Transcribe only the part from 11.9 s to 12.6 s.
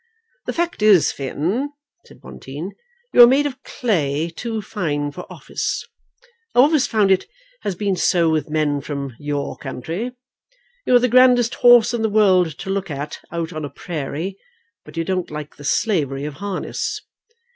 in the world